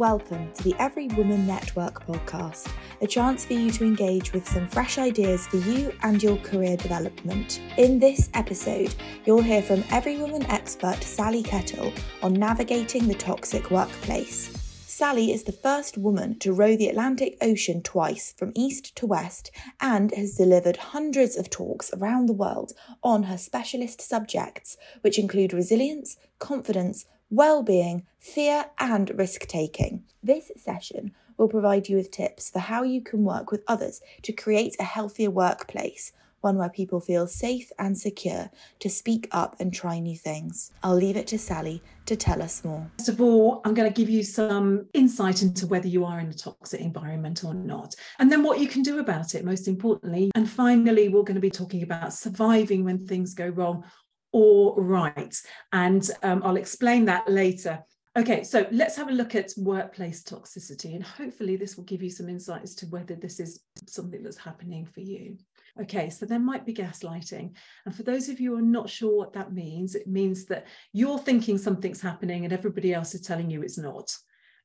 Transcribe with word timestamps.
Welcome 0.00 0.50
to 0.54 0.62
the 0.62 0.74
Every 0.78 1.08
Woman 1.08 1.46
Network 1.46 2.06
podcast, 2.06 2.72
a 3.02 3.06
chance 3.06 3.44
for 3.44 3.52
you 3.52 3.70
to 3.72 3.84
engage 3.84 4.32
with 4.32 4.48
some 4.48 4.66
fresh 4.66 4.96
ideas 4.96 5.46
for 5.46 5.58
you 5.58 5.92
and 6.02 6.22
your 6.22 6.38
career 6.38 6.78
development. 6.78 7.60
In 7.76 7.98
this 7.98 8.30
episode, 8.32 8.94
you'll 9.26 9.42
hear 9.42 9.60
from 9.60 9.84
Every 9.90 10.16
Woman 10.16 10.46
expert 10.46 11.02
Sally 11.02 11.42
Kettle 11.42 11.92
on 12.22 12.32
navigating 12.32 13.08
the 13.08 13.14
toxic 13.14 13.70
workplace. 13.70 14.48
Sally 14.86 15.32
is 15.32 15.44
the 15.44 15.52
first 15.52 15.98
woman 15.98 16.38
to 16.38 16.54
row 16.54 16.76
the 16.76 16.88
Atlantic 16.88 17.36
Ocean 17.42 17.82
twice 17.82 18.32
from 18.38 18.52
east 18.56 18.96
to 18.96 19.06
west 19.06 19.50
and 19.82 20.14
has 20.14 20.34
delivered 20.34 20.78
hundreds 20.78 21.36
of 21.36 21.50
talks 21.50 21.92
around 21.92 22.24
the 22.24 22.32
world 22.32 22.72
on 23.02 23.24
her 23.24 23.36
specialist 23.36 24.00
subjects, 24.00 24.78
which 25.02 25.18
include 25.18 25.52
resilience, 25.52 26.16
confidence, 26.38 27.04
well-being, 27.30 28.04
fear 28.18 28.66
and 28.78 29.10
risk-taking. 29.16 30.04
This 30.22 30.50
session 30.56 31.12
will 31.36 31.48
provide 31.48 31.88
you 31.88 31.96
with 31.96 32.10
tips 32.10 32.50
for 32.50 32.58
how 32.58 32.82
you 32.82 33.00
can 33.00 33.24
work 33.24 33.50
with 33.50 33.62
others 33.66 34.02
to 34.22 34.32
create 34.32 34.76
a 34.78 34.84
healthier 34.84 35.30
workplace, 35.30 36.12
one 36.40 36.58
where 36.58 36.68
people 36.68 37.00
feel 37.00 37.26
safe 37.26 37.70
and 37.78 37.96
secure 37.96 38.50
to 38.78 38.90
speak 38.90 39.28
up 39.30 39.56
and 39.60 39.72
try 39.72 39.98
new 39.98 40.16
things. 40.16 40.72
I'll 40.82 40.96
leave 40.96 41.16
it 41.16 41.26
to 41.28 41.38
Sally 41.38 41.82
to 42.06 42.16
tell 42.16 42.42
us 42.42 42.64
more. 42.64 42.90
First 42.98 43.10
of 43.10 43.20
all, 43.20 43.60
I'm 43.64 43.74
going 43.74 43.90
to 43.90 43.94
give 43.94 44.10
you 44.10 44.22
some 44.24 44.86
insight 44.92 45.42
into 45.42 45.66
whether 45.66 45.86
you 45.86 46.04
are 46.04 46.18
in 46.18 46.28
a 46.28 46.34
toxic 46.34 46.80
environment 46.80 47.44
or 47.44 47.54
not, 47.54 47.94
and 48.18 48.32
then 48.32 48.42
what 48.42 48.58
you 48.58 48.66
can 48.66 48.82
do 48.82 48.98
about 48.98 49.34
it, 49.34 49.44
most 49.44 49.68
importantly. 49.68 50.30
And 50.34 50.50
finally, 50.50 51.08
we're 51.08 51.22
going 51.22 51.34
to 51.34 51.40
be 51.40 51.50
talking 51.50 51.82
about 51.82 52.12
surviving 52.12 52.84
when 52.84 52.98
things 52.98 53.34
go 53.34 53.48
wrong 53.48 53.84
or 54.32 54.80
right. 54.80 55.34
And 55.72 56.08
um, 56.22 56.42
I'll 56.44 56.56
explain 56.56 57.04
that 57.06 57.28
later. 57.28 57.82
Okay, 58.18 58.42
so 58.42 58.66
let's 58.72 58.96
have 58.96 59.08
a 59.08 59.12
look 59.12 59.36
at 59.36 59.52
workplace 59.56 60.24
toxicity, 60.24 60.96
and 60.96 61.04
hopefully, 61.04 61.56
this 61.56 61.76
will 61.76 61.84
give 61.84 62.02
you 62.02 62.10
some 62.10 62.28
insight 62.28 62.62
as 62.62 62.74
to 62.76 62.86
whether 62.86 63.14
this 63.14 63.38
is 63.38 63.60
something 63.86 64.22
that's 64.24 64.36
happening 64.36 64.84
for 64.84 65.00
you. 65.00 65.36
Okay, 65.80 66.10
so 66.10 66.26
there 66.26 66.40
might 66.40 66.66
be 66.66 66.74
gaslighting. 66.74 67.54
And 67.86 67.94
for 67.94 68.02
those 68.02 68.28
of 68.28 68.40
you 68.40 68.50
who 68.50 68.58
are 68.58 68.62
not 68.62 68.90
sure 68.90 69.16
what 69.16 69.32
that 69.34 69.52
means, 69.52 69.94
it 69.94 70.08
means 70.08 70.46
that 70.46 70.66
you're 70.92 71.18
thinking 71.18 71.56
something's 71.56 72.00
happening 72.00 72.44
and 72.44 72.52
everybody 72.52 72.92
else 72.92 73.14
is 73.14 73.20
telling 73.20 73.48
you 73.48 73.62
it's 73.62 73.78
not. 73.78 74.12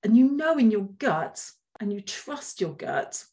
And 0.03 0.17
you 0.17 0.31
know 0.31 0.57
in 0.57 0.71
your 0.71 0.89
gut, 0.97 1.43
and 1.79 1.93
you 1.93 2.01
trust 2.01 2.61
your 2.61 2.73
gut, 2.73 3.23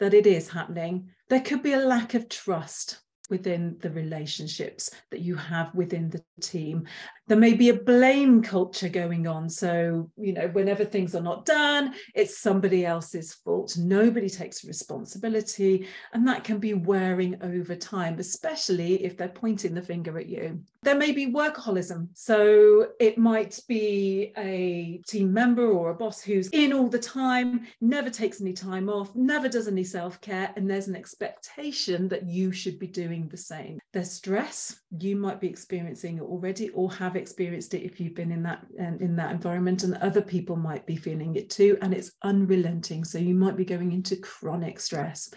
that 0.00 0.14
it 0.14 0.26
is 0.26 0.48
happening. 0.48 1.10
There 1.28 1.40
could 1.40 1.62
be 1.62 1.74
a 1.74 1.78
lack 1.78 2.14
of 2.14 2.28
trust 2.28 3.00
within 3.32 3.78
the 3.80 3.90
relationships 3.90 4.90
that 5.10 5.20
you 5.20 5.34
have 5.34 5.74
within 5.74 6.10
the 6.10 6.22
team. 6.42 6.86
There 7.26 7.38
may 7.38 7.54
be 7.54 7.70
a 7.70 7.74
blame 7.74 8.42
culture 8.42 8.90
going 8.90 9.26
on. 9.26 9.48
So, 9.48 10.10
you 10.18 10.34
know, 10.34 10.48
whenever 10.48 10.84
things 10.84 11.14
are 11.14 11.22
not 11.22 11.46
done, 11.46 11.94
it's 12.14 12.38
somebody 12.38 12.84
else's 12.84 13.32
fault. 13.32 13.78
Nobody 13.78 14.28
takes 14.28 14.66
responsibility. 14.66 15.88
And 16.12 16.28
that 16.28 16.44
can 16.44 16.58
be 16.58 16.74
wearing 16.74 17.42
over 17.42 17.74
time, 17.74 18.18
especially 18.18 19.02
if 19.02 19.16
they're 19.16 19.28
pointing 19.28 19.74
the 19.74 19.80
finger 19.80 20.18
at 20.18 20.28
you. 20.28 20.60
There 20.84 20.96
may 20.96 21.12
be 21.12 21.26
workaholism. 21.26 22.08
So 22.14 22.88
it 22.98 23.16
might 23.16 23.60
be 23.68 24.32
a 24.36 25.00
team 25.06 25.32
member 25.32 25.70
or 25.70 25.90
a 25.90 25.94
boss 25.94 26.20
who's 26.20 26.48
in 26.48 26.72
all 26.72 26.88
the 26.88 26.98
time, 26.98 27.66
never 27.80 28.10
takes 28.10 28.40
any 28.40 28.52
time 28.52 28.88
off, 28.88 29.14
never 29.14 29.48
does 29.48 29.68
any 29.68 29.84
self 29.84 30.20
care. 30.20 30.52
And 30.56 30.68
there's 30.68 30.88
an 30.88 30.96
expectation 30.96 32.08
that 32.08 32.26
you 32.26 32.50
should 32.50 32.80
be 32.80 32.88
doing 32.88 33.28
the 33.28 33.36
same. 33.36 33.78
There's 33.92 34.10
stress. 34.10 34.80
You 34.98 35.14
might 35.14 35.40
be 35.40 35.48
experiencing 35.48 36.18
it 36.18 36.22
already 36.22 36.70
or 36.70 36.92
have 36.92 37.14
experienced 37.14 37.74
it 37.74 37.82
if 37.84 38.00
you've 38.00 38.14
been 38.14 38.32
in 38.32 38.42
that 38.42 38.66
in 38.78 39.16
that 39.16 39.32
environment 39.32 39.84
and 39.84 39.94
other 39.96 40.20
people 40.22 40.56
might 40.56 40.86
be 40.86 40.96
feeling 40.96 41.36
it 41.36 41.50
too 41.50 41.78
and 41.82 41.94
it's 41.94 42.12
unrelenting 42.22 43.04
so 43.04 43.18
you 43.18 43.34
might 43.34 43.56
be 43.56 43.64
going 43.64 43.92
into 43.92 44.16
chronic 44.16 44.80
stress 44.80 45.32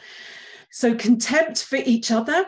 so 0.72 0.96
contempt 0.96 1.64
for 1.64 1.78
each 1.78 2.12
other 2.12 2.46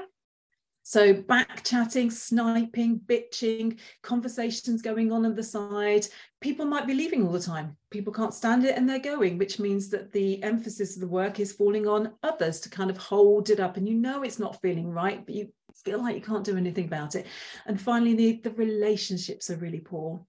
so 0.88 1.14
back 1.14 1.66
chatting, 1.66 2.10
sniping, 2.10 3.02
bitching, 3.08 3.78
conversations 4.04 4.82
going 4.82 5.12
on 5.12 5.26
on 5.26 5.36
the 5.36 5.44
side. 5.44 6.08
People 6.40 6.66
might 6.66 6.88
be 6.88 6.94
leaving 6.94 7.28
all 7.28 7.34
the 7.34 7.42
time. 7.42 7.76
People 7.90 8.14
can't 8.14 8.34
stand 8.34 8.64
it 8.64 8.78
and 8.78 8.88
they're 8.88 8.98
going, 8.98 9.38
which 9.38 9.60
means 9.60 9.90
that 9.90 10.14
the 10.14 10.42
emphasis 10.44 10.96
of 10.96 11.02
the 11.02 11.08
work 11.10 11.42
is 11.42 11.52
falling 11.52 11.90
on 11.90 12.14
others 12.24 12.62
to 12.62 12.70
kind 12.70 12.90
of 12.90 12.96
hold 12.96 13.50
it 13.50 13.60
up. 13.60 13.76
And 13.76 13.86
you 13.86 13.96
know 13.96 14.24
it's 14.24 14.40
not 14.40 14.62
feeling 14.62 14.90
right, 14.90 15.26
but 15.26 15.36
you 15.36 15.52
feel 15.84 16.02
like 16.02 16.16
you 16.16 16.22
can't 16.22 16.46
do 16.46 16.56
anything 16.56 16.86
about 16.86 17.16
it. 17.16 17.26
And 17.66 17.80
finally, 17.80 18.14
the, 18.14 18.40
the 18.44 18.52
relationships 18.52 19.50
are 19.50 19.58
really 19.58 19.82
poor. 19.82 20.22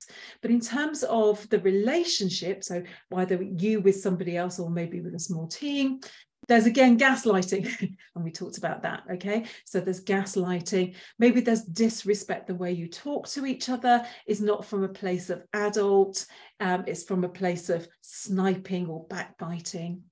But 0.42 0.50
in 0.50 0.60
terms 0.60 1.04
of 1.04 1.48
the 1.50 1.60
relationship, 1.60 2.64
so 2.64 2.82
either 3.14 3.40
you 3.42 3.80
with 3.80 4.00
somebody 4.00 4.36
else 4.36 4.58
or 4.58 4.70
maybe 4.70 5.00
with 5.00 5.14
a 5.14 5.20
small 5.20 5.46
team, 5.46 6.00
there's 6.48 6.66
again 6.66 6.98
gaslighting, 6.98 7.96
and 8.14 8.24
we 8.24 8.30
talked 8.30 8.58
about 8.58 8.82
that. 8.82 9.04
Okay, 9.12 9.44
so 9.64 9.80
there's 9.80 10.02
gaslighting. 10.02 10.94
Maybe 11.18 11.40
there's 11.40 11.62
disrespect. 11.62 12.46
The 12.46 12.54
way 12.54 12.72
you 12.72 12.88
talk 12.88 13.28
to 13.28 13.46
each 13.46 13.68
other 13.68 14.04
is 14.26 14.40
not 14.40 14.64
from 14.64 14.82
a 14.82 14.88
place 14.88 15.30
of 15.30 15.42
adult, 15.52 16.26
um, 16.60 16.84
it's 16.86 17.04
from 17.04 17.24
a 17.24 17.28
place 17.28 17.68
of 17.68 17.86
sniping 18.00 18.88
or 18.88 19.06
backbiting. 19.08 20.02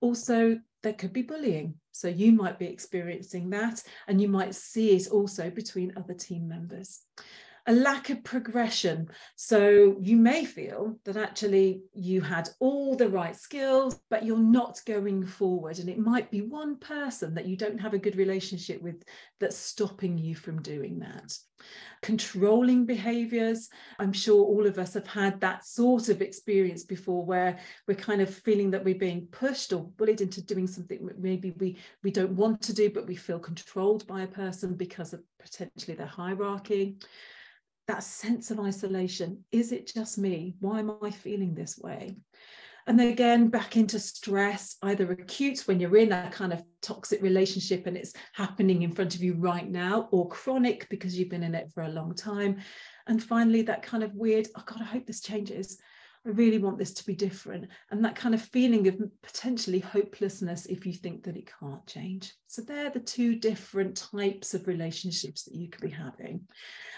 Also, 0.00 0.58
there 0.82 0.92
could 0.92 1.12
be 1.12 1.22
bullying. 1.22 1.74
So 1.92 2.08
you 2.08 2.32
might 2.32 2.58
be 2.58 2.66
experiencing 2.66 3.50
that, 3.50 3.82
and 4.08 4.20
you 4.20 4.28
might 4.28 4.54
see 4.54 4.96
it 4.96 5.08
also 5.08 5.48
between 5.48 5.94
other 5.96 6.14
team 6.14 6.48
members 6.48 7.02
a 7.66 7.72
lack 7.72 8.10
of 8.10 8.22
progression. 8.24 9.08
So 9.36 9.96
you 10.00 10.16
may 10.16 10.44
feel 10.44 10.98
that 11.04 11.16
actually 11.16 11.82
you 11.94 12.20
had 12.20 12.50
all 12.60 12.94
the 12.94 13.08
right 13.08 13.34
skills, 13.34 13.98
but 14.10 14.24
you're 14.24 14.36
not 14.36 14.80
going 14.86 15.24
forward. 15.24 15.78
And 15.78 15.88
it 15.88 15.98
might 15.98 16.30
be 16.30 16.42
one 16.42 16.76
person 16.76 17.34
that 17.34 17.46
you 17.46 17.56
don't 17.56 17.80
have 17.80 17.94
a 17.94 17.98
good 17.98 18.16
relationship 18.16 18.82
with 18.82 19.02
that's 19.40 19.56
stopping 19.56 20.18
you 20.18 20.34
from 20.34 20.60
doing 20.60 20.98
that. 20.98 21.36
Controlling 22.02 22.84
behaviors. 22.84 23.70
I'm 23.98 24.12
sure 24.12 24.44
all 24.44 24.66
of 24.66 24.78
us 24.78 24.92
have 24.92 25.06
had 25.06 25.40
that 25.40 25.64
sort 25.64 26.10
of 26.10 26.20
experience 26.20 26.84
before 26.84 27.24
where 27.24 27.58
we're 27.88 27.94
kind 27.94 28.20
of 28.20 28.34
feeling 28.34 28.70
that 28.72 28.84
we're 28.84 28.94
being 28.94 29.26
pushed 29.30 29.72
or 29.72 29.84
bullied 29.96 30.20
into 30.20 30.42
doing 30.42 30.66
something 30.66 31.08
maybe 31.18 31.52
we, 31.52 31.78
we 32.02 32.10
don't 32.10 32.36
want 32.36 32.60
to 32.62 32.74
do, 32.74 32.90
but 32.90 33.06
we 33.06 33.16
feel 33.16 33.38
controlled 33.38 34.06
by 34.06 34.22
a 34.22 34.26
person 34.26 34.74
because 34.74 35.14
of 35.14 35.22
potentially 35.38 35.96
their 35.96 36.06
hierarchy 36.06 36.98
that 37.86 38.02
sense 38.02 38.50
of 38.50 38.60
isolation. 38.60 39.44
Is 39.52 39.72
it 39.72 39.92
just 39.92 40.18
me? 40.18 40.56
Why 40.60 40.78
am 40.80 40.92
I 41.02 41.10
feeling 41.10 41.54
this 41.54 41.78
way? 41.78 42.16
And 42.86 42.98
then 42.98 43.08
again, 43.08 43.48
back 43.48 43.76
into 43.76 43.98
stress, 43.98 44.76
either 44.82 45.10
acute 45.10 45.60
when 45.66 45.80
you're 45.80 45.96
in 45.96 46.12
a 46.12 46.28
kind 46.30 46.52
of 46.52 46.62
toxic 46.82 47.22
relationship 47.22 47.86
and 47.86 47.96
it's 47.96 48.12
happening 48.34 48.82
in 48.82 48.92
front 48.92 49.14
of 49.14 49.22
you 49.22 49.34
right 49.34 49.68
now, 49.68 50.08
or 50.12 50.28
chronic 50.28 50.86
because 50.90 51.18
you've 51.18 51.30
been 51.30 51.42
in 51.42 51.54
it 51.54 51.70
for 51.72 51.84
a 51.84 51.88
long 51.88 52.14
time. 52.14 52.58
And 53.06 53.22
finally, 53.22 53.62
that 53.62 53.82
kind 53.82 54.02
of 54.02 54.14
weird, 54.14 54.48
oh 54.54 54.62
God, 54.66 54.82
I 54.82 54.84
hope 54.84 55.06
this 55.06 55.22
changes. 55.22 55.78
I 56.26 56.30
really 56.30 56.58
want 56.58 56.78
this 56.78 56.94
to 56.94 57.06
be 57.06 57.14
different. 57.14 57.68
And 57.90 58.04
that 58.04 58.16
kind 58.16 58.34
of 58.34 58.40
feeling 58.40 58.88
of 58.88 58.98
potentially 59.22 59.80
hopelessness 59.80 60.66
if 60.66 60.86
you 60.86 60.92
think 60.92 61.24
that 61.24 61.36
it 61.36 61.50
can't 61.60 61.86
change. 61.86 62.32
So 62.46 62.62
they're 62.62 62.90
the 62.90 63.00
two 63.00 63.36
different 63.36 63.96
types 63.96 64.54
of 64.54 64.66
relationships 64.66 65.44
that 65.44 65.54
you 65.54 65.68
could 65.68 65.82
be 65.82 65.90
having. 65.90 66.46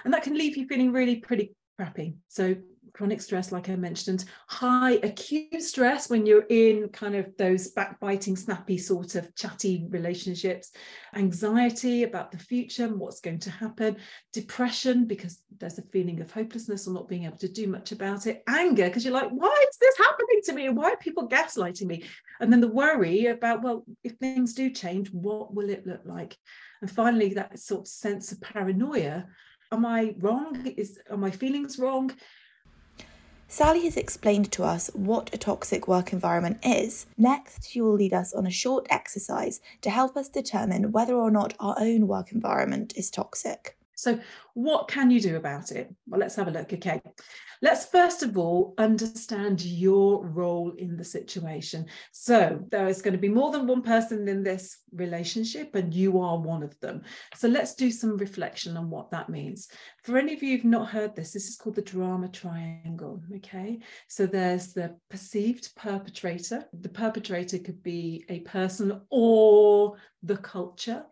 And 0.04 0.14
that 0.14 0.22
can 0.22 0.38
leave 0.38 0.56
you 0.56 0.66
feeling 0.66 0.92
really 0.92 1.16
pretty 1.16 1.54
crappy. 1.76 2.16
So 2.28 2.56
chronic 2.96 3.20
stress, 3.20 3.52
like 3.52 3.68
I 3.68 3.76
mentioned, 3.76 4.24
high 4.48 4.94
acute 5.02 5.62
stress 5.62 6.08
when 6.08 6.24
you're 6.24 6.46
in 6.48 6.88
kind 6.88 7.14
of 7.14 7.36
those 7.36 7.68
backbiting, 7.68 8.36
snappy 8.36 8.78
sort 8.78 9.16
of 9.16 9.34
chatty 9.34 9.86
relationships, 9.90 10.72
anxiety 11.14 12.04
about 12.04 12.32
the 12.32 12.38
future 12.38 12.86
and 12.86 12.98
what's 12.98 13.20
going 13.20 13.40
to 13.40 13.50
happen, 13.50 13.96
depression 14.32 15.06
because 15.06 15.42
there's 15.58 15.78
a 15.78 15.82
feeling 15.92 16.22
of 16.22 16.30
hopelessness 16.30 16.88
or 16.88 16.94
not 16.94 17.06
being 17.06 17.24
able 17.24 17.36
to 17.36 17.52
do 17.52 17.66
much 17.66 17.92
about 17.92 18.26
it, 18.26 18.42
anger 18.48 18.86
because 18.86 19.04
you're 19.04 19.12
like, 19.12 19.30
why 19.30 19.64
is 19.68 19.76
this 19.78 19.98
happening 19.98 20.40
to 20.44 20.52
me? 20.54 20.68
Why 20.70 20.92
are 20.92 20.96
people 20.96 21.28
gaslighting 21.28 21.86
me? 21.86 22.04
And 22.40 22.50
then 22.50 22.62
the 22.62 22.68
worry 22.68 23.26
about, 23.26 23.62
well, 23.62 23.84
if 24.04 24.12
things 24.12 24.54
do 24.54 24.70
change, 24.70 25.10
what 25.12 25.54
will 25.54 25.68
it 25.68 25.86
look 25.86 26.00
like? 26.06 26.34
And 26.80 26.90
finally, 26.90 27.34
that 27.34 27.58
sort 27.58 27.82
of 27.82 27.88
sense 27.88 28.32
of 28.32 28.40
paranoia 28.40 29.26
am 29.72 29.84
I 29.84 30.14
wrong? 30.18 30.66
Is 30.76 31.00
are 31.10 31.16
my 31.16 31.30
feelings 31.30 31.78
wrong? 31.78 32.12
Sally 33.48 33.84
has 33.84 33.96
explained 33.96 34.50
to 34.52 34.64
us 34.64 34.90
what 34.92 35.32
a 35.32 35.38
toxic 35.38 35.86
work 35.86 36.12
environment 36.12 36.58
is. 36.64 37.06
Next, 37.16 37.70
she 37.70 37.80
will 37.80 37.94
lead 37.94 38.12
us 38.12 38.34
on 38.34 38.44
a 38.44 38.50
short 38.50 38.86
exercise 38.90 39.60
to 39.82 39.90
help 39.90 40.16
us 40.16 40.28
determine 40.28 40.90
whether 40.90 41.14
or 41.14 41.30
not 41.30 41.54
our 41.60 41.76
own 41.78 42.08
work 42.08 42.32
environment 42.32 42.92
is 42.96 43.08
toxic. 43.08 43.76
So, 43.96 44.20
what 44.52 44.88
can 44.88 45.10
you 45.10 45.20
do 45.20 45.36
about 45.36 45.72
it? 45.72 45.92
Well, 46.06 46.20
let's 46.20 46.36
have 46.36 46.48
a 46.48 46.50
look. 46.50 46.72
Okay. 46.72 47.00
Let's 47.62 47.86
first 47.86 48.22
of 48.22 48.36
all 48.36 48.74
understand 48.76 49.64
your 49.64 50.26
role 50.26 50.72
in 50.76 50.98
the 50.98 51.04
situation. 51.04 51.86
So, 52.12 52.62
there 52.70 52.88
is 52.88 53.00
going 53.00 53.12
to 53.12 53.18
be 53.18 53.30
more 53.30 53.50
than 53.50 53.66
one 53.66 53.80
person 53.80 54.28
in 54.28 54.42
this 54.42 54.78
relationship, 54.92 55.74
and 55.74 55.94
you 55.94 56.20
are 56.20 56.38
one 56.38 56.62
of 56.62 56.78
them. 56.80 57.02
So, 57.34 57.48
let's 57.48 57.74
do 57.74 57.90
some 57.90 58.18
reflection 58.18 58.76
on 58.76 58.90
what 58.90 59.10
that 59.12 59.30
means. 59.30 59.68
For 60.04 60.18
any 60.18 60.34
of 60.34 60.42
you 60.42 60.56
who've 60.56 60.66
not 60.66 60.90
heard 60.90 61.16
this, 61.16 61.32
this 61.32 61.48
is 61.48 61.56
called 61.56 61.76
the 61.76 61.82
drama 61.82 62.28
triangle. 62.28 63.22
Okay. 63.36 63.78
So, 64.08 64.26
there's 64.26 64.74
the 64.74 64.94
perceived 65.08 65.74
perpetrator. 65.74 66.64
The 66.78 66.90
perpetrator 66.90 67.58
could 67.58 67.82
be 67.82 68.26
a 68.28 68.40
person 68.40 69.00
or 69.08 69.96
the 70.22 70.36
culture 70.36 71.06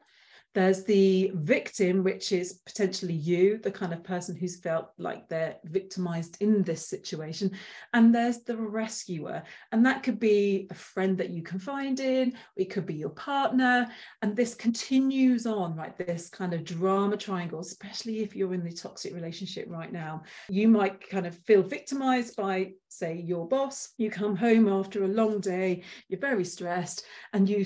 there's 0.55 0.85
the 0.85 1.33
victim, 1.35 2.05
which 2.05 2.31
is 2.31 2.61
potentially 2.65 3.15
you, 3.15 3.59
the 3.59 3.73
kind 3.73 3.93
of 3.93 4.05
person 4.05 4.37
who's 4.37 4.61
felt 4.61 4.91
like 4.99 5.29
they're 5.29 5.57
victimized 5.65 6.37
in 6.41 6.63
this 6.63 6.89
situation. 6.89 7.51
And 7.93 8.15
there's 8.15 8.45
the 8.45 8.57
rescuer. 8.57 9.43
And 9.73 9.85
that 9.85 10.05
could 10.05 10.21
be 10.21 10.69
a 10.71 10.75
friend 10.75 11.19
that 11.19 11.31
you 11.31 11.43
confide 11.43 11.99
in, 11.99 12.35
it 12.57 12.67
could 12.67 12.87
be 12.87 12.95
your 12.95 13.11
partner. 13.11 13.89
And 14.23 14.37
this 14.37 14.55
continues 14.55 15.45
on, 15.45 15.75
right? 15.75 15.97
This 15.99 16.29
kind 16.29 16.55
of 16.55 16.65
drama 16.65 17.17
triangle, 17.17 17.61
especially 17.61 18.21
if 18.21 18.37
you're 18.37 18.55
in 18.55 18.65
the 18.65 18.73
toxic 18.73 19.13
relationship 19.13 19.67
right 19.69 19.93
now. 19.93 20.23
You 20.49 20.69
might 20.69 21.09
kind 21.09 21.27
of 21.27 21.37
feel 21.41 21.63
victimized 21.63 22.37
by, 22.37 22.73
say, 22.89 23.17
your 23.17 23.49
boss. 23.49 23.91
You 23.99 24.09
come 24.09 24.37
home 24.37 24.69
after 24.69 25.03
a 25.03 25.09
long 25.09 25.41
day, 25.41 25.83
you're 26.09 26.21
very 26.21 26.45
stressed, 26.45 27.05
and 27.33 27.49
you 27.49 27.65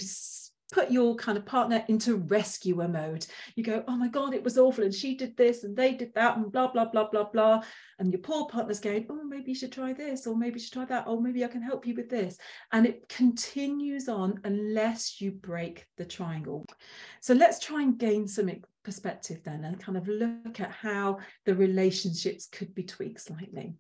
put 0.71 0.91
your 0.91 1.17
kind 1.17 1.39
of 1.39 1.47
partner 1.47 1.85
into 1.89 2.17
rescuer 2.17 2.89
mode. 2.89 3.27
You 3.55 3.65
go, 3.65 3.85
oh 3.89 3.97
my 3.97 4.09
God, 4.09 4.35
it 4.35 4.45
was 4.45 4.59
awful. 4.59 4.85
And 4.85 4.95
she 4.95 5.17
did 5.17 5.37
this 5.37 5.65
and 5.65 5.77
they 5.77 5.95
did 5.95 6.15
that 6.15 6.37
and 6.37 6.53
blah, 6.53 6.71
blah, 6.71 6.87
blah, 6.87 7.09
blah, 7.09 7.25
blah. 7.25 7.63
And 7.99 8.13
your 8.13 8.21
poor 8.21 8.47
partner's 8.47 8.81
going, 8.81 9.07
oh, 9.09 9.25
maybe 9.25 9.51
you 9.51 9.55
should 9.55 9.73
try 9.73 9.93
this 9.93 10.27
or 10.27 10.37
maybe 10.37 10.55
you 10.55 10.61
should 10.61 10.75
try 10.75 10.85
that. 10.85 11.07
Or 11.07 11.21
maybe 11.21 11.45
I 11.45 11.49
can 11.49 11.63
help 11.63 11.87
you 11.87 11.95
with 11.95 12.11
this. 12.11 12.37
And 12.73 12.87
it 12.87 13.09
continues 13.09 14.09
on 14.09 14.41
unless 14.45 15.21
you 15.21 15.33
break 15.33 15.87
the 15.97 16.05
triangle. 16.05 16.67
So 17.21 17.35
let's 17.35 17.59
try 17.59 17.83
and 17.83 17.99
gain 17.99 18.29
some 18.29 18.51
perspective 18.83 19.41
then 19.45 19.65
and 19.65 19.81
kind 19.81 19.99
of 19.99 20.07
look 20.07 20.61
at 20.61 20.71
how 20.71 21.19
the 21.47 21.55
relationships 21.55 22.47
could 22.51 22.75
be 22.75 22.83
tweaked 22.83 23.21
slightly. 23.21 23.75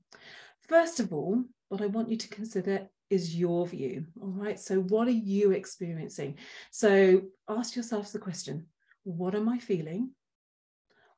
First 0.69 1.00
of 1.00 1.12
all, 1.12 1.44
what 1.69 1.82
I 1.82 1.87
want 1.87 2.11
you 2.11 2.17
to 2.17 2.29
consider 2.29 2.88
is 3.10 3.37
your 3.37 3.66
view. 3.66 4.06
All 4.20 4.28
right. 4.28 4.58
So, 4.58 4.81
what 4.81 5.08
are 5.08 5.12
you 5.12 5.52
experiencing? 5.52 6.37
So, 6.70 7.22
ask 7.49 7.76
yourself 7.76 8.12
the 8.12 8.19
question 8.19 8.66
what 9.05 9.34
am 9.34 9.49
I 9.49 9.58
feeling? 9.58 10.10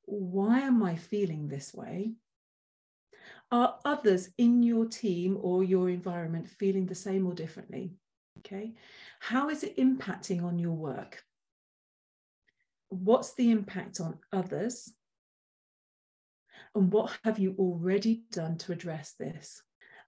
Why 0.05 0.61
am 0.61 0.83
I 0.83 0.97
feeling 0.97 1.49
this 1.49 1.75
way? 1.75 2.15
Are 3.53 3.79
others 3.85 4.31
in 4.39 4.63
your 4.63 4.87
team 4.87 5.37
or 5.41 5.65
your 5.65 5.91
environment 5.91 6.49
feeling 6.49 6.87
the 6.87 6.95
same 6.95 7.27
or 7.27 7.35
differently? 7.35 7.95
Okay. 8.39 8.75
How 9.19 9.51
is 9.51 9.65
it 9.65 9.77
impacting 9.77 10.45
on 10.45 10.59
your 10.59 10.73
work? 10.73 11.23
What's 12.89 13.35
the 13.35 13.51
impact 13.51 14.01
on 14.01 14.19
others? 14.33 14.93
And 16.75 16.93
what 16.93 17.19
have 17.25 17.39
you 17.39 17.57
already 17.59 18.23
done 18.31 18.57
to 18.59 18.73
address 18.73 19.15
this? 19.19 19.63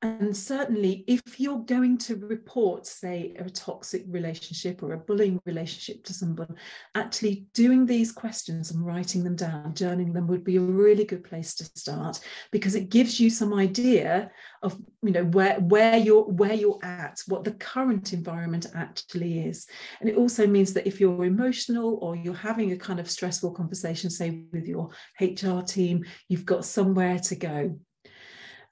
And 0.04 0.36
certainly, 0.36 1.04
if 1.06 1.38
you're 1.38 1.60
going 1.60 1.96
to 1.98 2.16
report, 2.16 2.88
say, 2.88 3.36
a 3.38 3.48
toxic 3.48 4.02
relationship 4.08 4.82
or 4.82 4.94
a 4.94 4.98
bullying 4.98 5.40
relationship 5.46 6.02
to 6.04 6.12
someone, 6.12 6.56
actually 6.96 7.46
doing 7.54 7.86
these 7.86 8.10
questions 8.10 8.72
and 8.72 8.84
writing 8.84 9.22
them 9.22 9.36
down, 9.36 9.74
journaling 9.74 10.12
them 10.12 10.26
would 10.26 10.42
be 10.42 10.56
a 10.56 10.60
really 10.60 11.04
good 11.04 11.22
place 11.22 11.54
to 11.54 11.64
start 11.64 12.18
because 12.50 12.74
it 12.74 12.90
gives 12.90 13.20
you 13.20 13.30
some 13.30 13.54
idea 13.54 14.28
of, 14.64 14.76
you 15.02 15.12
know, 15.12 15.24
where 15.26 15.60
where 15.60 15.96
you're 15.96 16.24
where 16.24 16.54
you're 16.54 16.80
at, 16.82 17.20
what 17.28 17.44
the 17.44 17.52
current 17.52 18.12
environment 18.12 18.66
actually 18.74 19.46
is. 19.46 19.68
And 20.00 20.10
it 20.10 20.16
also 20.16 20.48
means 20.48 20.72
that 20.72 20.88
if 20.88 21.00
you're 21.00 21.24
emotional 21.24 22.00
or 22.02 22.16
you're 22.16 22.34
having 22.34 22.72
a 22.72 22.76
kind 22.76 22.98
of 22.98 23.08
stressful 23.08 23.52
conversation, 23.52 24.10
say 24.10 24.46
with 24.52 24.66
your 24.66 24.90
HR 25.20 25.60
team, 25.60 26.04
you've 26.28 26.44
got 26.44 26.64
somewhere 26.64 27.20
to 27.20 27.36
go 27.36 27.78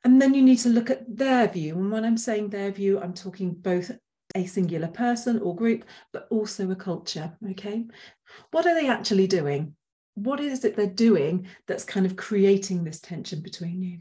and 0.04 0.20
then 0.20 0.34
you 0.34 0.42
need 0.42 0.58
to 0.58 0.68
look 0.68 0.90
at 0.90 1.16
their 1.16 1.46
view. 1.48 1.74
And 1.74 1.90
when 1.90 2.04
I'm 2.04 2.16
saying 2.16 2.50
their 2.50 2.70
view, 2.70 3.00
I'm 3.00 3.12
talking 3.12 3.52
both 3.52 3.90
a 4.34 4.46
singular 4.46 4.88
person 4.88 5.40
or 5.40 5.54
group, 5.54 5.84
but 6.12 6.26
also 6.30 6.70
a 6.70 6.76
culture. 6.76 7.36
Okay. 7.50 7.86
What 8.50 8.66
are 8.66 8.74
they 8.74 8.88
actually 8.88 9.26
doing? 9.26 9.74
What 10.14 10.40
is 10.40 10.64
it 10.64 10.76
they're 10.76 10.86
doing 10.86 11.46
that's 11.66 11.84
kind 11.84 12.06
of 12.06 12.16
creating 12.16 12.84
this 12.84 13.00
tension 13.00 13.40
between 13.42 13.82
you? 13.82 14.00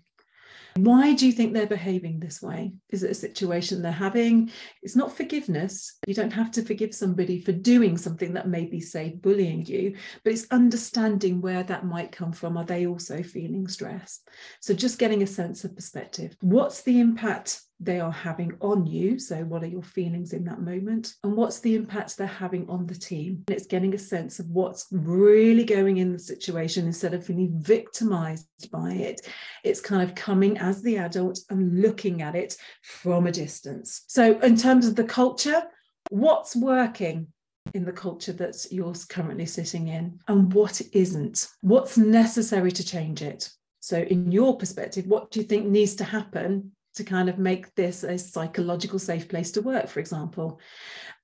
Why 0.83 1.13
do 1.13 1.25
you 1.25 1.31
think 1.31 1.53
they're 1.53 1.67
behaving 1.67 2.19
this 2.19 2.41
way? 2.41 2.73
Is 2.89 3.03
it 3.03 3.11
a 3.11 3.15
situation 3.15 3.81
they're 3.81 3.91
having? 3.91 4.51
It's 4.81 4.95
not 4.95 5.15
forgiveness. 5.15 5.97
You 6.07 6.13
don't 6.13 6.33
have 6.33 6.51
to 6.51 6.63
forgive 6.63 6.93
somebody 6.93 7.41
for 7.41 7.51
doing 7.51 7.97
something 7.97 8.33
that 8.33 8.47
may 8.47 8.65
be, 8.65 8.79
say, 8.79 9.15
bullying 9.21 9.65
you, 9.65 9.95
but 10.23 10.33
it's 10.33 10.47
understanding 10.51 11.41
where 11.41 11.63
that 11.63 11.85
might 11.85 12.11
come 12.11 12.31
from. 12.31 12.57
Are 12.57 12.65
they 12.65 12.87
also 12.87 13.23
feeling 13.23 13.67
stress? 13.67 14.21
So 14.61 14.73
just 14.73 14.99
getting 14.99 15.23
a 15.23 15.27
sense 15.27 15.63
of 15.63 15.75
perspective. 15.75 16.35
What's 16.41 16.81
the 16.81 16.99
impact 16.99 17.61
they 17.79 17.99
are 17.99 18.11
having 18.11 18.57
on 18.59 18.85
you. 18.85 19.17
So, 19.19 19.43
what 19.43 19.63
are 19.63 19.67
your 19.67 19.83
feelings 19.83 20.33
in 20.33 20.43
that 20.45 20.61
moment? 20.61 21.15
And 21.23 21.35
what's 21.35 21.59
the 21.59 21.75
impact 21.75 22.17
they're 22.17 22.27
having 22.27 22.69
on 22.69 22.85
the 22.85 22.95
team? 22.95 23.43
And 23.47 23.55
it's 23.55 23.67
getting 23.67 23.93
a 23.93 23.99
sense 23.99 24.39
of 24.39 24.49
what's 24.49 24.87
really 24.91 25.63
going 25.63 25.97
in 25.97 26.11
the 26.11 26.19
situation 26.19 26.85
instead 26.85 27.13
of 27.13 27.25
feeling 27.25 27.51
victimized 27.53 28.47
by 28.71 28.93
it. 28.93 29.21
It's 29.63 29.81
kind 29.81 30.03
of 30.03 30.15
coming 30.15 30.57
as 30.57 30.81
the 30.81 30.97
adult 30.97 31.39
and 31.49 31.81
looking 31.81 32.21
at 32.21 32.35
it 32.35 32.57
from 32.83 33.27
a 33.27 33.31
distance. 33.31 34.03
So, 34.07 34.39
in 34.39 34.57
terms 34.57 34.85
of 34.85 34.95
the 34.95 35.05
culture, 35.05 35.63
what's 36.09 36.55
working? 36.55 37.27
in 37.75 37.85
the 37.85 37.91
culture 37.91 38.33
that 38.33 38.55
you're 38.71 38.95
currently 39.09 39.45
sitting 39.45 39.89
in 39.89 40.19
and 40.27 40.51
what 40.53 40.81
isn't 40.91 41.47
what's 41.61 41.99
necessary 41.99 42.71
to 42.71 42.83
change 42.83 43.21
it 43.21 43.47
so 43.79 43.99
in 43.99 44.31
your 44.31 44.57
perspective 44.57 45.05
what 45.05 45.29
do 45.29 45.39
you 45.39 45.45
think 45.45 45.67
needs 45.67 45.93
to 45.93 46.03
happen 46.03 46.71
to 46.95 47.03
kind 47.03 47.29
of 47.29 47.37
make 47.37 47.73
this 47.75 48.03
a 48.03 48.17
psychological 48.17 48.99
safe 48.99 49.27
place 49.29 49.51
to 49.51 49.61
work, 49.61 49.87
for 49.87 49.99
example. 49.99 50.59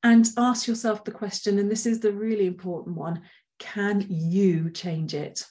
And 0.04 0.28
ask 0.38 0.68
yourself 0.68 1.04
the 1.04 1.12
question, 1.12 1.60
and 1.60 1.70
this 1.70 1.86
is 1.86 2.00
the 2.00 2.12
really 2.12 2.46
important 2.46 2.96
one 2.96 3.22
can 3.58 4.06
you 4.10 4.70
change 4.70 5.14
it? 5.14 5.46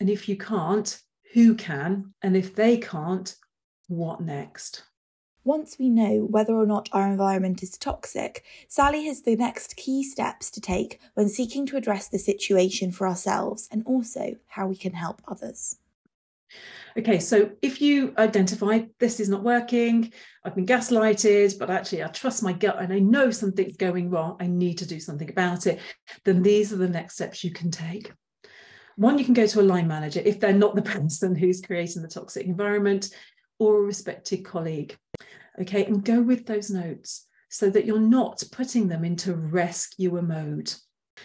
And 0.00 0.08
if 0.08 0.28
you 0.28 0.36
can't, 0.36 0.98
who 1.34 1.54
can? 1.54 2.14
And 2.22 2.36
if 2.36 2.54
they 2.54 2.78
can't, 2.78 3.34
what 3.88 4.20
next? 4.20 4.84
Once 5.44 5.78
we 5.78 5.88
know 5.88 6.26
whether 6.30 6.54
or 6.54 6.66
not 6.66 6.88
our 6.92 7.08
environment 7.10 7.62
is 7.62 7.76
toxic, 7.78 8.44
Sally 8.68 9.06
has 9.06 9.22
the 9.22 9.36
next 9.36 9.76
key 9.76 10.02
steps 10.02 10.50
to 10.50 10.60
take 10.60 11.00
when 11.14 11.28
seeking 11.28 11.66
to 11.66 11.76
address 11.76 12.08
the 12.08 12.18
situation 12.18 12.92
for 12.92 13.06
ourselves 13.06 13.68
and 13.70 13.82
also 13.86 14.36
how 14.48 14.66
we 14.66 14.76
can 14.76 14.92
help 14.92 15.22
others. 15.26 15.76
Okay, 16.98 17.20
so 17.20 17.52
if 17.62 17.80
you 17.80 18.14
identify 18.18 18.80
this 18.98 19.20
is 19.20 19.28
not 19.28 19.44
working, 19.44 20.12
I've 20.44 20.54
been 20.54 20.66
gaslighted, 20.66 21.58
but 21.58 21.70
actually 21.70 22.02
I 22.02 22.08
trust 22.08 22.42
my 22.42 22.52
gut 22.52 22.80
and 22.80 22.92
I 22.92 22.98
know 22.98 23.30
something's 23.30 23.76
going 23.76 24.10
wrong, 24.10 24.36
I 24.40 24.46
need 24.46 24.78
to 24.78 24.86
do 24.86 24.98
something 24.98 25.30
about 25.30 25.66
it, 25.66 25.80
then 26.24 26.42
these 26.42 26.72
are 26.72 26.76
the 26.76 26.88
next 26.88 27.14
steps 27.14 27.44
you 27.44 27.52
can 27.52 27.70
take. 27.70 28.12
One, 28.96 29.18
you 29.18 29.24
can 29.24 29.34
go 29.34 29.46
to 29.46 29.60
a 29.60 29.62
line 29.62 29.88
manager 29.88 30.20
if 30.24 30.40
they're 30.40 30.52
not 30.52 30.74
the 30.74 30.82
person 30.98 31.34
who's 31.34 31.60
creating 31.60 32.02
the 32.02 32.08
toxic 32.08 32.46
environment 32.46 33.10
or 33.58 33.78
a 33.78 33.82
respected 33.82 34.44
colleague. 34.44 34.96
Okay, 35.60 35.84
and 35.84 36.04
go 36.04 36.20
with 36.20 36.46
those 36.46 36.70
notes 36.70 37.26
so 37.50 37.68
that 37.70 37.84
you're 37.84 37.98
not 38.00 38.42
putting 38.52 38.88
them 38.88 39.04
into 39.04 39.34
rescuer 39.34 40.22
mode. 40.22 40.72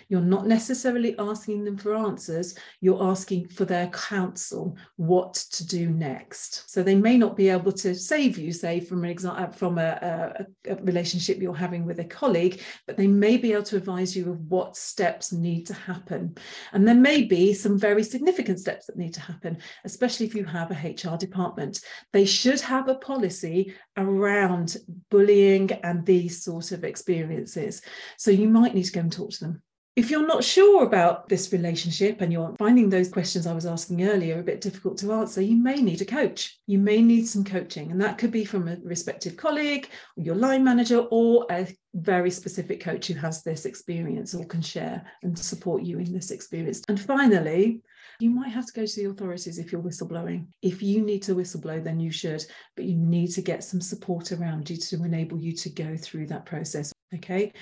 You're 0.09 0.21
not 0.21 0.47
necessarily 0.47 1.17
asking 1.19 1.63
them 1.63 1.77
for 1.77 1.95
answers, 1.95 2.55
you're 2.81 3.03
asking 3.03 3.47
for 3.47 3.65
their 3.65 3.87
counsel, 3.87 4.77
what 4.97 5.33
to 5.33 5.65
do 5.65 5.89
next. 5.89 6.69
So 6.69 6.83
they 6.83 6.95
may 6.95 7.17
not 7.17 7.35
be 7.35 7.49
able 7.49 7.71
to 7.73 7.95
save 7.95 8.37
you, 8.37 8.51
say, 8.51 8.79
from 8.79 9.03
an 9.03 9.25
uh, 9.25 9.51
from 9.51 9.77
a, 9.77 10.45
a, 10.67 10.71
a 10.71 10.75
relationship 10.83 11.41
you're 11.41 11.53
having 11.53 11.85
with 11.85 11.99
a 11.99 12.05
colleague, 12.05 12.61
but 12.87 12.97
they 12.97 13.07
may 13.07 13.37
be 13.37 13.53
able 13.53 13.63
to 13.63 13.77
advise 13.77 14.15
you 14.15 14.31
of 14.31 14.39
what 14.49 14.75
steps 14.75 15.31
need 15.31 15.65
to 15.67 15.73
happen. 15.73 16.35
And 16.73 16.87
there 16.87 16.95
may 16.95 17.23
be 17.23 17.53
some 17.53 17.77
very 17.77 18.03
significant 18.03 18.59
steps 18.59 18.87
that 18.87 18.97
need 18.97 19.13
to 19.13 19.21
happen, 19.21 19.57
especially 19.83 20.25
if 20.25 20.35
you 20.35 20.45
have 20.45 20.71
a 20.71 20.73
HR 20.89 21.17
department. 21.17 21.79
They 22.13 22.25
should 22.25 22.61
have 22.61 22.87
a 22.87 22.95
policy 22.95 23.73
around 23.97 24.77
bullying 25.09 25.71
and 25.83 26.05
these 26.05 26.43
sort 26.43 26.71
of 26.71 26.83
experiences. 26.83 27.81
So 28.17 28.31
you 28.31 28.47
might 28.47 28.75
need 28.75 28.85
to 28.85 28.91
go 28.91 29.01
and 29.01 29.11
talk 29.11 29.31
to 29.31 29.39
them 29.39 29.61
if 29.95 30.11
you're 30.11 30.27
not 30.27 30.43
sure 30.43 30.83
about 30.83 31.29
this 31.29 31.53
relationship 31.53 32.19
and 32.19 32.31
you're 32.31 32.53
finding 32.59 32.89
those 32.89 33.07
questions 33.09 33.47
I 33.47 33.53
was 33.53 33.65
asking 33.65 34.05
earlier 34.05 34.39
a 34.39 34.43
bit 34.43 34.59
difficult 34.59 34.97
to 34.97 35.13
answer, 35.13 35.41
you 35.41 35.55
may 35.55 35.75
need 35.75 36.01
a 36.01 36.05
coach. 36.05 36.59
You 36.67 36.79
may 36.79 37.01
need 37.01 37.25
some 37.27 37.45
coaching, 37.45 37.91
and 37.91 38.01
that 38.01 38.17
could 38.17 38.31
be 38.31 38.43
from 38.43 38.67
a 38.67 38.77
respective 38.83 39.37
colleague, 39.37 39.89
your 40.17 40.35
line 40.35 40.65
manager, 40.65 40.99
or 41.11 41.45
a 41.49 41.73
very 41.93 42.29
specific 42.29 42.81
coach 42.81 43.07
who 43.07 43.13
has 43.13 43.41
this 43.41 43.65
experience 43.65 44.35
or 44.35 44.43
can 44.45 44.61
share 44.61 45.09
and 45.23 45.39
support 45.39 45.83
you 45.83 45.99
in 45.99 46.11
this 46.11 46.29
experience. 46.29 46.81
And 46.89 46.99
finally, 46.99 47.81
You 48.19 48.29
might 48.29 48.49
have 48.49 48.65
to 48.65 48.73
go 48.73 48.85
to 48.85 48.95
the 48.95 49.09
authorities 49.09 49.57
if 49.57 49.71
you're 49.71 49.81
whistleblowing. 49.81 50.47
If 50.61 50.81
you 50.81 51.01
need 51.01 51.23
to 51.23 51.35
whistleblow, 51.35 51.83
then 51.83 51.99
you 51.99 52.11
should, 52.11 52.45
but 52.75 52.85
you 52.85 52.95
need 52.95 53.27
to 53.31 53.41
get 53.41 53.63
some 53.63 53.81
support 53.81 54.31
around 54.31 54.69
you 54.69 54.77
to 54.77 55.03
enable 55.03 55.37
you 55.37 55.51
to 55.53 55.69
go 55.69 55.97
through 55.97 56.27
that 56.27 56.45
process. 56.45 56.93
Okay. 57.13 57.53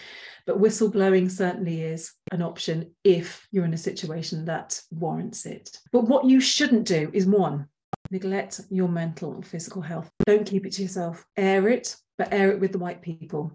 But 0.45 0.62
whistleblowing 0.62 1.29
certainly 1.29 1.81
is 1.81 2.13
an 2.31 2.41
option 2.41 2.91
if 3.03 3.47
you're 3.51 3.65
in 3.65 3.73
a 3.73 3.77
situation 3.77 4.45
that 4.45 4.79
warrants 4.91 5.45
it. 5.45 5.77
But 5.91 6.05
what 6.05 6.25
you 6.25 6.39
shouldn't 6.39 6.88
do 6.88 7.12
is 7.13 7.25
one, 7.25 7.67
neglect 8.09 8.62
your 8.69 8.88
mental 8.88 9.33
and 9.33 9.45
physical 9.45 9.81
health. 9.81 10.09
Don't 10.25 10.45
keep 10.47 10.65
it 10.65 10.73
to 10.73 10.81
yourself. 10.81 11.25
Air 11.38 11.67
it, 11.69 11.95
but 12.17 12.33
air 12.33 12.51
it 12.51 12.59
with 12.59 12.71
the 12.71 12.79
right 12.79 13.01
people. 13.01 13.51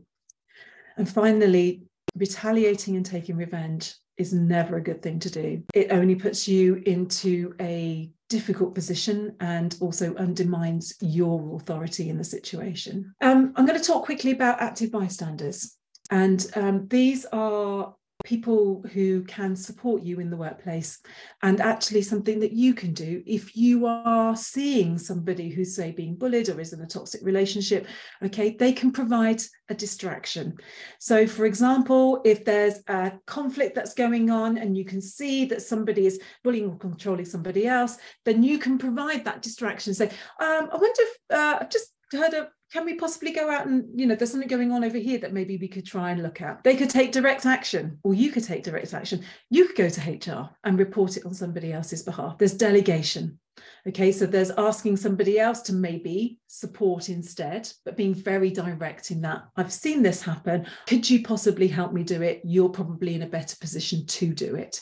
And 0.97 1.09
finally, 1.09 1.83
retaliating 2.17 2.97
and 2.97 3.07
taking 3.07 3.37
revenge 3.37 3.95
is 4.17 4.33
never 4.33 4.77
a 4.77 4.83
good 4.83 5.01
thing 5.01 5.21
to 5.21 5.31
do. 5.31 5.63
It 5.75 5.93
only 5.93 6.17
puts 6.17 6.49
you 6.49 6.83
into 6.87 7.55
a 7.61 8.11
difficult 8.29 8.75
position 8.75 9.35
and 9.41 9.77
also 9.81 10.15
undermines 10.17 10.95
your 11.01 11.57
authority 11.57 12.11
in 12.11 12.19
the 12.19 12.25
situation. 12.25 13.15
Um, 13.23 13.53
I'm 13.57 13.65
going 13.65 13.79
to 13.79 13.85
talk 13.85 14.05
quickly 14.05 14.33
about 14.33 14.61
active 14.61 14.91
bystanders. 14.91 15.78
And 16.11 16.47
um, 16.57 16.89
these 16.89 17.27
are 17.27 17.95
people 18.25 18.85
who 18.93 19.23
can 19.25 19.55
support 19.55 20.03
you 20.03 20.19
in 20.19 20.29
the 20.29 20.37
workplace 20.37 20.99
and 21.43 21.61
actually 21.61 22.03
something 22.03 22.41
that 22.41 22.53
you 22.53 22.75
can 22.75 22.93
do 22.93 23.23
if 23.27 23.57
you 23.57 23.87
are 23.87 24.35
seeing 24.35 24.99
somebody 24.99 25.49
who's 25.49 25.77
say 25.77 25.93
being 25.93 26.17
bullied 26.17 26.49
or 26.49 26.61
is 26.61 26.73
in 26.73 26.81
a 26.81 26.87
toxic 26.87 27.21
relationship 27.23 27.87
okay 28.23 28.57
they 28.59 28.73
can 28.73 28.91
provide 28.91 29.41
a 29.69 29.75
distraction. 29.75 30.57
So 30.99 31.29
for 31.29 31.47
example 31.47 32.21
if 32.25 32.45
there's 32.45 32.81
a 32.89 33.13
conflict 33.27 33.77
that's 33.77 33.95
going 33.95 34.31
on 34.31 34.59
and 34.59 34.77
you 34.77 34.85
can 34.85 35.01
see 35.01 35.45
that 35.47 35.63
somebody 35.63 36.07
is 36.07 36.21
bullying 36.43 36.71
or 36.71 36.77
controlling 36.77 37.25
somebody 37.25 37.69
else 37.69 37.99
then 38.25 38.43
you 38.43 38.59
can 38.59 38.79
provide 38.79 39.25
that 39.25 39.43
distraction 39.43 39.95
say 39.95 40.07
um, 40.41 40.69
i 40.73 40.77
wonder 40.77 41.01
if 41.01 41.17
uh, 41.31 41.59
i've 41.61 41.71
just 41.71 41.93
heard 42.13 42.35
a 42.35 42.49
can 42.73 42.85
we 42.85 42.95
possibly 42.95 43.33
go 43.33 43.51
out 43.51 43.67
and 43.67 43.99
you 43.99 44.07
know 44.07 44.15
there's 44.15 44.31
something 44.31 44.49
going 44.49 44.73
on 44.73 44.85
over 44.85 44.99
here 44.99 45.19
that 45.19 45.33
maybe 45.33 45.57
we 45.57 45.69
could 45.69 45.87
try 45.87 46.11
and 46.11 46.23
look 46.23 46.41
at? 46.41 46.63
They 46.65 46.77
could 46.77 46.91
take 46.91 47.13
direct 47.13 47.47
action 47.47 47.99
or 48.03 48.15
you 48.15 48.31
could 48.31 48.45
take 48.45 48.63
direct 48.63 48.95
action. 48.95 49.25
You 49.51 49.67
could 49.67 49.77
go 49.77 49.89
to 49.89 50.33
hr 50.33 50.51
and 50.65 50.79
report 50.79 51.17
it 51.17 51.25
on 51.25 51.35
somebody 51.35 51.73
else's 51.73 52.03
behalf. 52.03 52.39
There's 52.39 52.55
delegation 52.55 53.39
okay? 53.87 54.13
So 54.13 54.27
there's 54.27 54.51
asking 54.53 54.97
somebody 54.97 55.39
else 55.39 55.63
to 55.63 55.73
maybe 55.73 56.39
support 56.47 57.09
instead 57.09 57.71
but 57.85 57.97
being 57.97 58.15
very 58.15 58.51
direct 58.51 59.11
in 59.11 59.21
that 59.23 59.45
i've 59.57 59.73
seen 59.73 60.03
this 60.03 60.23
happen. 60.23 60.67
Could 60.87 61.09
you 61.09 61.23
possibly 61.23 61.69
help 61.69 61.93
me 61.93 62.03
do 62.03 62.23
it? 62.23 62.41
You're 62.45 62.69
probably 62.69 63.15
in 63.15 63.23
a 63.23 63.27
better 63.27 63.57
position 63.57 64.07
to 64.07 64.33
do 64.33 64.55
it 64.55 64.81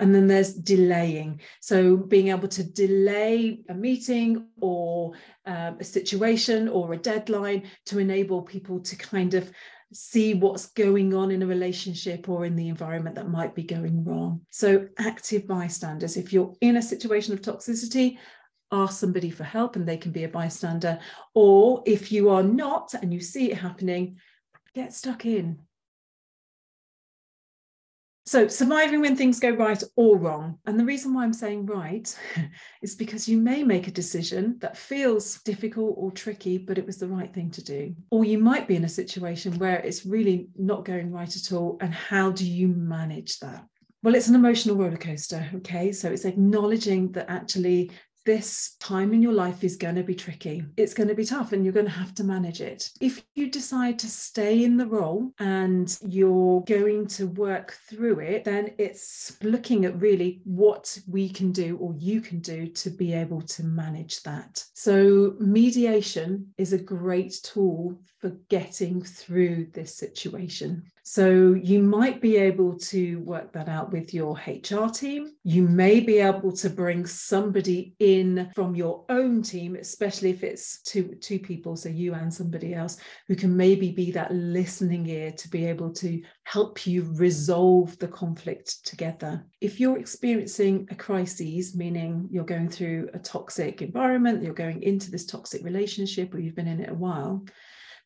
and 0.00 0.14
then 0.14 0.26
there's 0.26 0.54
delaying. 0.54 1.40
So 1.60 1.96
being 1.96 2.28
able 2.28 2.48
to 2.48 2.64
delay 2.64 3.60
a 3.68 3.74
meeting 3.74 4.48
or 4.60 5.12
um, 5.46 5.76
a 5.80 5.84
situation 5.84 6.68
or 6.68 6.92
a 6.92 6.98
deadline 6.98 7.64
to 7.86 7.98
enable 7.98 8.42
people 8.42 8.80
to 8.80 8.96
kind 8.96 9.34
of 9.34 9.50
see 9.92 10.34
what's 10.34 10.66
going 10.66 11.14
on 11.14 11.30
in 11.30 11.42
a 11.42 11.46
relationship 11.46 12.28
or 12.28 12.44
in 12.44 12.56
the 12.56 12.68
environment 12.68 13.14
that 13.16 13.28
might 13.28 13.54
be 13.54 13.62
going 13.62 14.04
wrong. 14.04 14.40
So, 14.50 14.88
active 14.98 15.46
bystanders, 15.46 16.16
if 16.16 16.32
you're 16.32 16.54
in 16.60 16.76
a 16.76 16.82
situation 16.82 17.32
of 17.32 17.40
toxicity, 17.40 18.18
ask 18.72 18.98
somebody 18.98 19.30
for 19.30 19.44
help 19.44 19.76
and 19.76 19.86
they 19.86 19.96
can 19.96 20.10
be 20.10 20.24
a 20.24 20.28
bystander. 20.28 20.98
Or 21.34 21.82
if 21.86 22.10
you 22.10 22.30
are 22.30 22.42
not 22.42 22.94
and 22.94 23.14
you 23.14 23.20
see 23.20 23.52
it 23.52 23.58
happening, 23.58 24.16
get 24.74 24.92
stuck 24.92 25.26
in, 25.26 25.60
so, 28.26 28.48
surviving 28.48 29.02
when 29.02 29.16
things 29.16 29.38
go 29.38 29.50
right 29.50 29.82
or 29.96 30.16
wrong. 30.16 30.58
And 30.64 30.80
the 30.80 30.84
reason 30.84 31.12
why 31.12 31.24
I'm 31.24 31.34
saying 31.34 31.66
right 31.66 32.18
is 32.82 32.94
because 32.94 33.28
you 33.28 33.36
may 33.36 33.62
make 33.62 33.86
a 33.86 33.90
decision 33.92 34.56
that 34.60 34.78
feels 34.78 35.42
difficult 35.42 35.94
or 35.98 36.10
tricky, 36.10 36.56
but 36.56 36.78
it 36.78 36.86
was 36.86 36.96
the 36.96 37.08
right 37.08 37.32
thing 37.34 37.50
to 37.50 37.62
do. 37.62 37.94
Or 38.10 38.24
you 38.24 38.38
might 38.38 38.66
be 38.66 38.76
in 38.76 38.84
a 38.84 38.88
situation 38.88 39.58
where 39.58 39.76
it's 39.80 40.06
really 40.06 40.48
not 40.56 40.86
going 40.86 41.12
right 41.12 41.36
at 41.36 41.52
all. 41.52 41.76
And 41.82 41.92
how 41.92 42.30
do 42.30 42.50
you 42.50 42.68
manage 42.68 43.38
that? 43.40 43.66
Well, 44.02 44.14
it's 44.14 44.28
an 44.28 44.34
emotional 44.34 44.76
roller 44.76 44.96
coaster. 44.96 45.46
Okay. 45.56 45.92
So 45.92 46.10
it's 46.10 46.24
acknowledging 46.24 47.12
that 47.12 47.28
actually 47.28 47.90
this 48.24 48.76
time 48.80 49.12
in 49.12 49.22
your 49.22 49.32
life 49.32 49.64
is 49.64 49.76
going 49.76 49.94
to 49.96 50.02
be 50.02 50.14
tricky. 50.14 50.64
It's 50.76 50.94
going 50.94 51.08
to 51.08 51.14
be 51.14 51.24
tough 51.24 51.52
and 51.52 51.64
you're 51.64 51.72
going 51.72 51.86
to 51.86 51.92
have 51.92 52.14
to 52.16 52.24
manage 52.24 52.60
it. 52.60 52.90
If 53.00 53.22
you 53.34 53.50
decide 53.50 53.98
to 54.00 54.08
stay 54.08 54.64
in 54.64 54.76
the 54.76 54.86
role 54.86 55.32
and 55.38 55.96
you're 56.06 56.62
going 56.62 57.06
to 57.08 57.26
work 57.26 57.76
through 57.88 58.20
it, 58.20 58.44
then 58.44 58.72
it's 58.78 59.36
looking 59.42 59.84
at 59.84 60.00
really 60.00 60.40
what 60.44 60.98
we 61.08 61.28
can 61.28 61.52
do 61.52 61.76
or 61.78 61.94
you 61.98 62.20
can 62.20 62.40
do 62.40 62.66
to 62.66 62.90
be 62.90 63.12
able 63.12 63.42
to 63.42 63.64
manage 63.64 64.22
that. 64.22 64.64
So, 64.74 65.34
mediation 65.38 66.52
is 66.58 66.72
a 66.72 66.78
great 66.78 67.34
tool 67.42 67.98
for 68.18 68.30
getting 68.48 69.02
through 69.02 69.66
this 69.72 69.94
situation. 69.94 70.84
So 71.06 71.52
you 71.52 71.82
might 71.82 72.22
be 72.22 72.38
able 72.38 72.78
to 72.78 73.20
work 73.20 73.52
that 73.52 73.68
out 73.68 73.92
with 73.92 74.14
your 74.14 74.40
HR 74.46 74.88
team. 74.88 75.32
You 75.42 75.68
may 75.68 76.00
be 76.00 76.16
able 76.16 76.50
to 76.52 76.70
bring 76.70 77.04
somebody 77.04 77.94
in 77.98 78.50
from 78.54 78.74
your 78.74 79.04
own 79.10 79.42
team, 79.42 79.76
especially 79.76 80.30
if 80.30 80.42
it's 80.42 80.80
two, 80.80 81.14
two 81.20 81.38
people, 81.38 81.76
so 81.76 81.90
you 81.90 82.14
and 82.14 82.32
somebody 82.32 82.72
else, 82.72 82.96
who 83.28 83.36
can 83.36 83.54
maybe 83.54 83.92
be 83.92 84.12
that 84.12 84.32
listening 84.32 85.06
ear 85.06 85.30
to 85.32 85.48
be 85.50 85.66
able 85.66 85.92
to 85.92 86.22
help 86.44 86.86
you 86.86 87.02
resolve 87.16 87.98
the 87.98 88.08
conflict 88.08 88.86
together. 88.86 89.44
If 89.60 89.78
you're 89.78 89.98
experiencing 89.98 90.88
a 90.90 90.94
crisis, 90.94 91.76
meaning 91.76 92.28
you're 92.30 92.44
going 92.44 92.70
through 92.70 93.10
a 93.12 93.18
toxic 93.18 93.82
environment, 93.82 94.42
you're 94.42 94.54
going 94.54 94.82
into 94.82 95.10
this 95.10 95.26
toxic 95.26 95.62
relationship, 95.64 96.32
or 96.32 96.38
you've 96.38 96.56
been 96.56 96.66
in 96.66 96.80
it 96.80 96.88
a 96.88 96.94
while, 96.94 97.44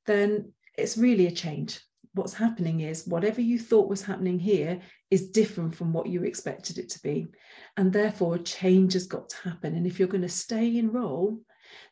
then 0.05 0.53
it's 0.77 0.99
really 0.99 1.29
a 1.29 1.33
change 1.33 1.81
what's 2.19 2.35
happening 2.35 2.81
is 2.81 3.07
whatever 3.07 3.41
you 3.41 3.59
thought 3.59 3.89
was 3.89 4.03
happening 4.03 4.39
here 4.39 4.81
is 5.11 5.31
different 5.31 5.75
from 5.75 5.93
what 5.93 6.09
you 6.09 6.25
expected 6.25 6.77
it 6.77 6.91
to 6.91 7.03
be. 7.03 7.29
And 7.77 7.93
therefore, 7.93 8.35
a 8.35 8.41
change 8.41 8.93
has 8.93 9.07
got 9.07 9.31
to 9.31 9.49
happen. 9.49 9.75
And 9.75 9.87
if 9.87 9.99
you're 9.99 10.09
going 10.09 10.23
to 10.23 10.29
stay 10.29 10.77
in 10.77 10.93
role, 10.93 11.41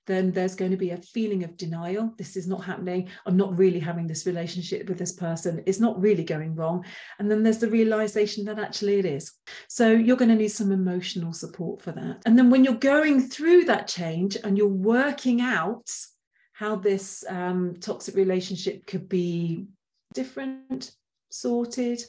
then 0.06 0.30
there's 0.30 0.54
going 0.54 0.70
to 0.70 0.76
be 0.76 0.90
a 0.90 0.96
feeling 0.96 1.44
of 1.44 1.56
denial. 1.56 2.12
This 2.16 2.36
is 2.36 2.46
not 2.46 2.64
happening. 2.64 3.08
I'm 3.26 3.36
not 3.36 3.58
really 3.58 3.80
having 3.80 4.06
this 4.06 4.26
relationship 4.26 4.88
with 4.88 4.98
this 4.98 5.12
person. 5.12 5.62
It's 5.66 5.80
not 5.80 6.00
really 6.00 6.24
going 6.24 6.54
wrong. 6.54 6.84
And 7.18 7.30
then 7.30 7.42
there's 7.42 7.58
the 7.58 7.70
realization 7.70 8.44
that 8.44 8.58
actually 8.58 8.98
it 8.98 9.04
is. 9.04 9.32
So 9.68 9.90
you're 9.90 10.16
going 10.16 10.30
to 10.30 10.36
need 10.36 10.48
some 10.48 10.72
emotional 10.72 11.32
support 11.32 11.82
for 11.82 11.92
that. 11.92 12.22
And 12.26 12.38
then 12.38 12.50
when 12.50 12.64
you're 12.64 12.74
going 12.74 13.20
through 13.20 13.64
that 13.64 13.88
change 13.88 14.36
and 14.42 14.56
you're 14.56 14.68
working 14.68 15.40
out 15.40 15.90
how 16.52 16.76
this 16.76 17.24
um, 17.28 17.76
toxic 17.80 18.14
relationship 18.14 18.86
could 18.86 19.08
be 19.08 19.66
different, 20.16 20.92
sorted, 21.28 22.02